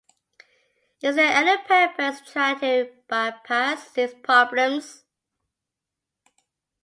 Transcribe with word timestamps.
Is 1.03 1.15
there 1.15 1.31
any 1.31 1.61
purpose 1.65 2.21
in 2.21 2.25
trying 2.25 2.59
to 2.61 2.89
by-pass 3.07 3.91
these 3.91 4.15
problems? 4.15 5.03